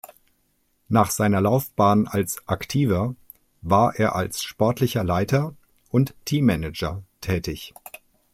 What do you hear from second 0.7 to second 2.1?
Nach seiner Laufbahn